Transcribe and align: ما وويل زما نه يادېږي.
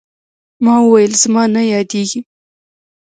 ما 0.63 0.73
وويل 0.85 1.11
زما 1.23 1.43
نه 1.55 1.61
يادېږي. 1.73 2.19